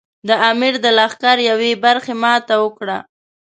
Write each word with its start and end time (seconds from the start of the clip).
د 0.27 0.29
امیر 0.49 0.73
د 0.83 0.85
لښکر 0.97 1.37
یوې 1.49 1.71
برخې 1.83 2.13
ماته 2.23 2.55
وکړه. 2.63 2.97